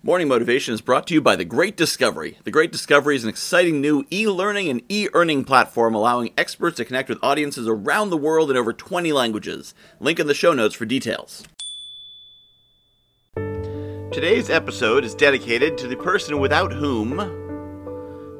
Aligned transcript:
Morning 0.00 0.28
Motivation 0.28 0.74
is 0.74 0.80
brought 0.80 1.08
to 1.08 1.14
you 1.14 1.20
by 1.20 1.34
The 1.34 1.44
Great 1.44 1.76
Discovery. 1.76 2.38
The 2.44 2.52
Great 2.52 2.70
Discovery 2.70 3.16
is 3.16 3.24
an 3.24 3.30
exciting 3.30 3.80
new 3.80 4.06
e 4.12 4.28
learning 4.28 4.68
and 4.68 4.80
e 4.88 5.08
earning 5.12 5.42
platform 5.42 5.92
allowing 5.92 6.32
experts 6.38 6.76
to 6.76 6.84
connect 6.84 7.08
with 7.08 7.18
audiences 7.20 7.66
around 7.66 8.10
the 8.10 8.16
world 8.16 8.48
in 8.48 8.56
over 8.56 8.72
20 8.72 9.12
languages. 9.12 9.74
Link 9.98 10.20
in 10.20 10.28
the 10.28 10.34
show 10.34 10.52
notes 10.52 10.76
for 10.76 10.84
details. 10.84 11.42
Today's 13.34 14.48
episode 14.50 15.04
is 15.04 15.16
dedicated 15.16 15.76
to 15.78 15.88
the 15.88 15.96
person 15.96 16.38
without 16.38 16.72
whom 16.72 17.16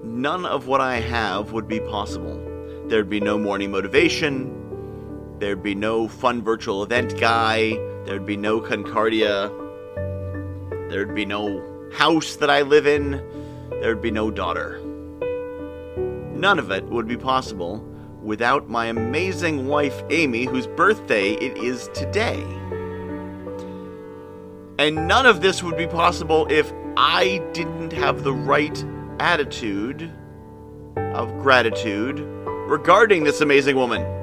none 0.04 0.46
of 0.46 0.68
what 0.68 0.80
I 0.80 1.00
have 1.00 1.50
would 1.50 1.66
be 1.66 1.80
possible. 1.80 2.40
There'd 2.86 3.10
be 3.10 3.20
no 3.20 3.36
morning 3.36 3.72
motivation, 3.72 5.36
there'd 5.40 5.64
be 5.64 5.74
no 5.74 6.06
fun 6.06 6.40
virtual 6.40 6.84
event 6.84 7.18
guy, 7.18 7.70
there'd 8.04 8.24
be 8.24 8.36
no 8.36 8.60
Concordia 8.60 9.50
There'd 10.88 11.14
be 11.14 11.26
no 11.26 11.62
house 11.92 12.36
that 12.36 12.48
I 12.48 12.62
live 12.62 12.86
in. 12.86 13.22
There'd 13.80 14.00
be 14.00 14.10
no 14.10 14.30
daughter. 14.30 14.80
None 16.34 16.58
of 16.58 16.70
it 16.70 16.84
would 16.84 17.06
be 17.06 17.16
possible 17.16 17.84
without 18.22 18.68
my 18.68 18.86
amazing 18.86 19.66
wife, 19.66 20.02
Amy, 20.10 20.44
whose 20.44 20.66
birthday 20.66 21.32
it 21.34 21.58
is 21.58 21.88
today. 21.94 22.42
And 24.78 25.08
none 25.08 25.26
of 25.26 25.40
this 25.40 25.62
would 25.62 25.76
be 25.76 25.86
possible 25.86 26.46
if 26.48 26.72
I 26.96 27.42
didn't 27.52 27.92
have 27.92 28.24
the 28.24 28.32
right 28.32 28.84
attitude 29.20 30.12
of 30.96 31.38
gratitude 31.38 32.20
regarding 32.68 33.24
this 33.24 33.40
amazing 33.40 33.76
woman. 33.76 34.17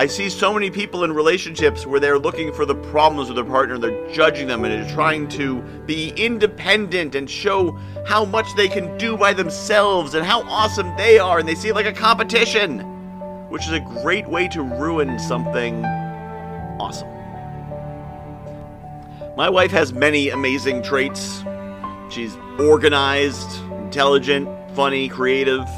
I 0.00 0.06
see 0.06 0.30
so 0.30 0.54
many 0.54 0.70
people 0.70 1.04
in 1.04 1.12
relationships 1.12 1.86
where 1.86 2.00
they're 2.00 2.18
looking 2.18 2.54
for 2.54 2.64
the 2.64 2.74
problems 2.74 3.28
with 3.28 3.36
their 3.36 3.44
partner, 3.44 3.76
they're 3.76 4.10
judging 4.10 4.46
them, 4.46 4.64
and 4.64 4.72
they're 4.72 4.94
trying 4.94 5.28
to 5.28 5.60
be 5.84 6.14
independent 6.16 7.14
and 7.14 7.28
show 7.28 7.78
how 8.06 8.24
much 8.24 8.46
they 8.56 8.66
can 8.66 8.96
do 8.96 9.18
by 9.18 9.34
themselves 9.34 10.14
and 10.14 10.24
how 10.24 10.40
awesome 10.44 10.96
they 10.96 11.18
are, 11.18 11.38
and 11.38 11.46
they 11.46 11.54
see 11.54 11.68
it 11.68 11.74
like 11.74 11.84
a 11.84 11.92
competition, 11.92 12.78
which 13.50 13.66
is 13.66 13.72
a 13.72 13.80
great 14.02 14.26
way 14.26 14.48
to 14.48 14.62
ruin 14.62 15.18
something 15.18 15.84
awesome. 16.80 17.10
My 19.36 19.50
wife 19.50 19.70
has 19.72 19.92
many 19.92 20.30
amazing 20.30 20.82
traits. 20.82 21.44
She's 22.08 22.34
organized, 22.58 23.62
intelligent, 23.72 24.48
funny, 24.74 25.10
creative. 25.10 25.68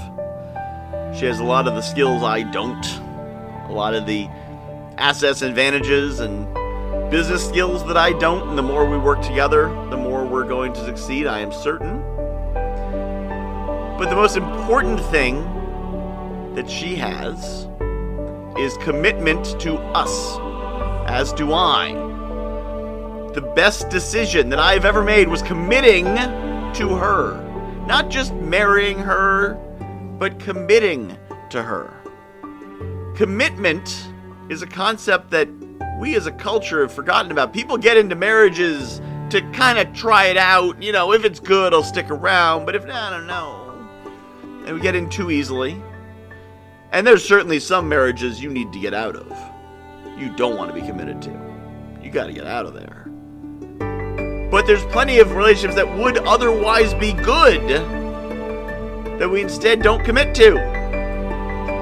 She 1.13 1.25
has 1.25 1.41
a 1.41 1.45
lot 1.45 1.67
of 1.67 1.75
the 1.75 1.83
skills 1.83 2.23
I 2.23 2.45
don't 2.45 3.03
a 3.73 3.75
lot 3.75 3.95
of 3.95 4.07
the 4.07 4.29
assets, 4.99 5.41
advantages, 5.41 6.21
and 6.21 6.47
business 7.11 7.47
skills 7.49 7.87
that 7.87 7.97
I 7.97 8.13
don't. 8.13 8.51
And 8.51 8.59
the 8.59 8.63
more 8.63 8.85
we 8.89 8.99
work 8.99 9.23
together, 9.23 9.69
the 9.89 9.97
more 9.97 10.27
we're 10.27 10.47
going 10.47 10.75
to 10.75 10.85
succeed, 10.85 11.27
I 11.27 11.41
am 11.41 11.51
certain. 11.51 12.03
But 13.99 14.11
the 14.11 14.17
most 14.17 14.37
important 14.37 15.01
thing 15.07 15.43
that 16.55 16.69
she 16.69 16.97
has 16.97 17.67
is 18.59 18.77
commitment 18.79 19.59
to 19.61 19.77
us, 19.95 20.37
as 21.09 21.33
do 21.33 21.55
I. 21.55 21.93
The 23.33 23.41
best 23.57 23.89
decision 23.89 24.51
that 24.51 24.59
I've 24.59 24.85
ever 24.85 25.03
made 25.03 25.29
was 25.29 25.41
committing 25.41 26.05
to 26.05 26.95
her. 26.95 27.41
Not 27.87 28.11
just 28.11 28.35
marrying 28.35 28.99
her, 28.99 29.55
but 30.19 30.39
committing 30.39 31.17
to 31.49 31.63
her. 31.63 32.02
Commitment 33.15 34.09
is 34.49 34.63
a 34.63 34.67
concept 34.67 35.31
that 35.31 35.49
we 35.99 36.17
as 36.17 36.27
a 36.27 36.33
culture 36.33 36.81
have 36.81 36.93
forgotten 36.93 37.31
about. 37.31 37.53
People 37.53 37.77
get 37.77 37.99
into 37.99 38.17
marriages 38.17 39.01
to 39.31 39.43
kind 39.53 39.79
of 39.79 39.95
try 39.95 40.27
it 40.27 40.39
out. 40.39 40.83
You 40.83 40.93
know, 40.93 41.13
if 41.13 41.25
it's 41.25 41.39
good, 41.39 41.75
I'll 41.75 41.83
stick 41.83 42.11
around, 42.11 42.65
but 42.65 42.75
if 42.75 42.87
not, 42.87 43.13
I 43.13 43.17
don't 43.19 43.27
know. 43.27 43.59
And 44.67 44.75
we 44.75 44.81
get 44.81 44.95
in 44.95 45.11
too 45.11 45.31
easily. 45.31 45.81
And 46.91 47.07
there's 47.07 47.27
certainly 47.27 47.61
some 47.61 47.89
marriages 47.89 48.43
you 48.43 48.51
need 48.51 48.73
to 48.73 48.81
get 48.81 48.95
out 48.95 49.17
of. 49.17 49.31
You 50.19 50.35
don't 50.37 50.57
want 50.57 50.75
to 50.75 50.81
be 50.81 50.87
committed 50.87 51.21
to. 51.23 51.31
You 52.03 52.11
got 52.11 52.27
to 52.27 52.33
get 52.33 52.47
out 52.47 52.65
of 52.65 52.75
there. 52.75 53.09
But 54.51 54.67
there's 54.67 54.85
plenty 54.87 55.19
of 55.19 55.35
relationships 55.35 55.75
that 55.75 55.99
would 55.99 56.19
otherwise 56.19 56.95
be 56.95 57.13
good 57.13 57.69
that 59.19 59.31
we 59.31 59.43
instead 59.43 59.83
don't 59.83 60.03
commit 60.03 60.35
to. 60.37 60.72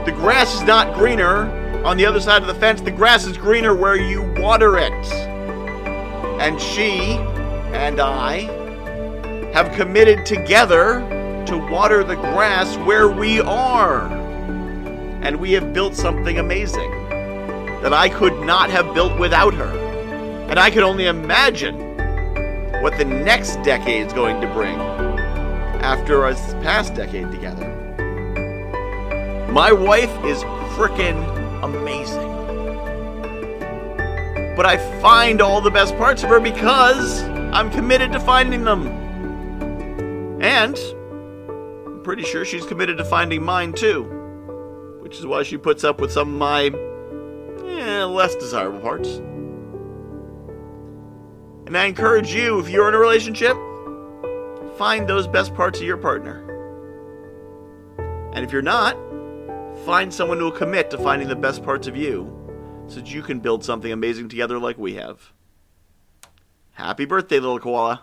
The 0.05 0.13
grass 0.13 0.55
is 0.55 0.63
not 0.63 0.95
greener 0.95 1.45
on 1.85 1.97
the 1.97 2.07
other 2.07 2.21
side 2.21 2.41
of 2.41 2.49
the 2.49 2.55
fence. 2.55 2.81
The 2.81 2.91
grass 2.91 3.27
is 3.27 3.37
greener 3.37 3.75
where 3.75 3.97
you 3.97 4.23
water 4.39 4.79
it. 4.79 4.93
And 6.41 6.61
she 6.61 7.19
and 7.75 8.01
I 8.01 8.43
have 9.53 9.73
committed 9.73 10.25
together 10.25 11.01
to 11.47 11.59
water 11.71 12.03
the 12.05 12.17
grass 12.17 12.77
where 12.79 13.09
we 13.09 13.41
are. 13.41 14.07
And 15.23 15.37
we 15.39 15.53
have 15.53 15.73
built 15.73 15.95
something 15.95 16.39
amazing 16.39 16.91
that 17.83 17.93
I 17.93 18.09
could 18.09 18.41
not 18.41 18.71
have 18.71 18.95
built 18.95 19.19
without 19.19 19.53
her. 19.55 19.77
And 20.49 20.59
I 20.59 20.71
could 20.71 20.83
only 20.83 21.07
imagine 21.07 21.79
what 22.83 22.97
the 22.97 23.05
next 23.05 23.57
decade 23.63 24.07
is 24.07 24.13
going 24.13 24.41
to 24.41 24.47
bring 24.49 24.79
after 25.83 26.25
us 26.25 26.55
past 26.55 26.95
decade 26.95 27.31
together. 27.31 27.80
My 29.53 29.73
wife 29.73 30.25
is 30.25 30.45
freaking 30.77 31.21
amazing. 31.65 32.31
But 34.57 34.65
I 34.65 34.77
find 35.01 35.41
all 35.41 35.61
the 35.61 35.73
best 35.73 35.97
parts 35.97 36.23
of 36.23 36.29
her 36.29 36.39
because 36.39 37.23
I'm 37.53 37.69
committed 37.69 38.13
to 38.13 38.21
finding 38.21 38.63
them. 38.63 38.87
And 40.41 40.79
I'm 41.85 42.01
pretty 42.05 42.23
sure 42.23 42.45
she's 42.45 42.65
committed 42.65 42.97
to 42.99 43.05
finding 43.05 43.43
mine 43.43 43.73
too. 43.73 44.05
Which 45.01 45.19
is 45.19 45.27
why 45.27 45.43
she 45.43 45.57
puts 45.57 45.83
up 45.83 46.01
with 46.01 46.13
some 46.13 46.33
of 46.33 46.39
my 46.39 46.67
eh, 47.67 48.05
less 48.05 48.37
desirable 48.37 48.79
parts. 48.79 49.09
And 51.67 51.77
I 51.77 51.87
encourage 51.87 52.33
you, 52.33 52.61
if 52.61 52.69
you're 52.69 52.89
in 52.89 52.95
a 52.95 52.99
relationship, 52.99 53.57
find 54.79 55.09
those 55.09 55.27
best 55.27 55.57
parts 55.57 55.81
of 55.81 55.85
your 55.85 55.97
partner. 55.97 56.47
And 58.33 58.45
if 58.45 58.53
you're 58.53 58.63
not, 58.63 58.97
Find 59.85 60.13
someone 60.13 60.39
who 60.39 60.45
will 60.45 60.53
commit 60.53 60.91
to 60.91 60.99
finding 60.99 61.29
the 61.29 61.35
best 61.35 61.63
parts 61.63 61.87
of 61.87 61.97
you 61.97 62.31
so 62.87 62.97
that 62.97 63.13
you 63.13 63.23
can 63.23 63.41
build 63.41 63.65
something 63.65 63.91
amazing 63.91 64.29
together 64.29 64.59
like 64.59 64.77
we 64.77 64.95
have. 64.95 65.33
Happy 66.73 67.07
birthday, 67.07 67.41
little 67.41 67.59
koala. 67.59 68.03